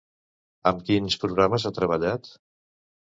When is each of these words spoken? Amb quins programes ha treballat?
Amb 0.71 0.81
quins 0.87 1.19
programes 1.25 1.67
ha 1.67 1.73
treballat? 1.79 2.33